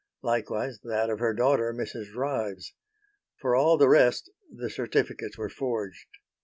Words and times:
Likewise 0.23 0.79
that 0.83 1.11
of 1.11 1.19
her 1.19 1.31
daughter 1.31 1.71
Mrs. 1.71 2.15
Ryves. 2.15 2.73
For 3.39 3.55
all 3.55 3.77
the 3.77 3.87
rest 3.87 4.31
the 4.51 4.71
certificates 4.71 5.37
were 5.37 5.47
forged. 5.47 6.07